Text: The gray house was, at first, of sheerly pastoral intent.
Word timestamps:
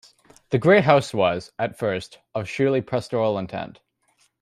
The 0.49 0.57
gray 0.57 0.81
house 0.81 1.13
was, 1.13 1.51
at 1.59 1.77
first, 1.77 2.17
of 2.33 2.49
sheerly 2.49 2.81
pastoral 2.81 3.37
intent. 3.37 3.81